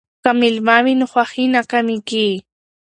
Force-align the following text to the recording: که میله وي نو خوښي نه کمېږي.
که 0.23 0.31
میله 0.39 0.77
وي 0.83 0.93
نو 0.99 1.05
خوښي 1.11 1.45
نه 1.53 1.61
کمېږي. 1.71 2.29